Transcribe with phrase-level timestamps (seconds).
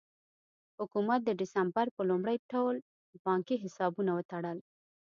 [0.79, 2.75] حکومت د ډسمبر په لومړۍ ټول
[3.25, 4.57] بانکي حسابونه وتړل.